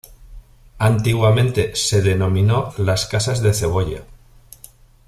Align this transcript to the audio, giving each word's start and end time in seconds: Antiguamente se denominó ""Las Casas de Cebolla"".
Antiguamente 0.79 1.75
se 1.75 2.01
denominó 2.01 2.73
""Las 2.79 3.05
Casas 3.05 3.43
de 3.43 3.53
Cebolla"". 3.53 4.01